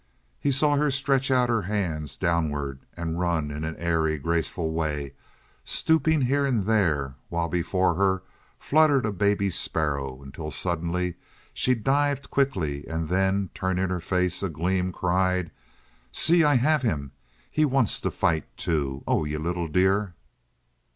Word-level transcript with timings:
He 0.39 0.51
saw 0.51 0.77
her 0.77 0.89
stretch 0.89 1.29
out 1.29 1.47
her 1.47 1.61
hands 1.61 2.15
downward, 2.15 2.79
and 2.97 3.19
run 3.19 3.51
in 3.51 3.63
an 3.63 3.75
airy, 3.77 4.17
graceful 4.17 4.71
way, 4.73 5.13
stooping 5.63 6.21
here 6.21 6.43
and 6.43 6.63
there, 6.65 7.13
while 7.29 7.47
before 7.47 7.93
her 7.93 8.23
fluttered 8.57 9.05
a 9.05 9.11
baby 9.11 9.51
sparrow, 9.51 10.23
until 10.23 10.49
suddenly 10.49 11.17
she 11.53 11.75
dived 11.75 12.31
quickly 12.31 12.87
and 12.87 13.09
then, 13.09 13.51
turning, 13.53 13.89
her 13.89 13.99
face 13.99 14.41
agleam, 14.41 14.91
cried: 14.91 15.51
"See, 16.11 16.43
I 16.43 16.55
have 16.55 16.81
him! 16.81 17.11
He 17.51 17.63
wants 17.63 17.99
to 17.99 18.09
fight, 18.09 18.45
too! 18.57 19.03
Oh, 19.05 19.23
you 19.23 19.37
little 19.37 19.67
dear!" 19.67 20.15